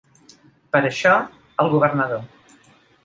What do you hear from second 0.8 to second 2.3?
això, el governador